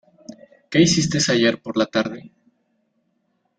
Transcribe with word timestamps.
¿Qué 0.71 0.81
hiciste 0.81 1.19
ayer 1.31 1.61
por 1.61 1.77
la 1.77 1.85
tarde? 1.85 2.31